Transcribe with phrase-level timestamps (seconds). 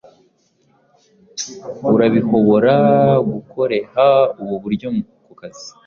[1.93, 2.75] urabihobora
[3.31, 4.05] gukoreha
[4.41, 4.87] ubu buryo
[5.25, 5.65] kukazi